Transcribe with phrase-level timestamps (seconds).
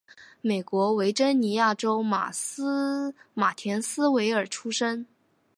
[0.41, 2.31] 美国维珍尼亚州马
[3.55, 5.05] 田斯维尔出生。